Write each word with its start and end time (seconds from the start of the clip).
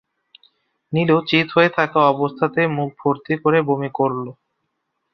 নীলু 0.93 1.17
চিৎ 1.29 1.47
হয়ে 1.55 1.69
থাকা 1.69 1.99
অবস্থাতেই 2.13 2.67
মুখ 2.77 2.89
ভর্তি 3.01 3.33
করে 3.43 3.59
বমি 3.67 3.89
করল। 3.93 4.25